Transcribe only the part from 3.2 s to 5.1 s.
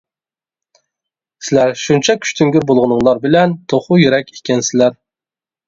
بىلەن توخۇ يۈرەك ئىكەنسىلەر.